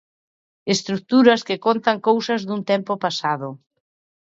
Estruturas 0.75 1.41
que 1.47 1.61
contan 1.65 1.97
cousas 2.09 2.41
dun 2.47 2.61
tempo 2.71 2.93
pasado. 3.05 3.49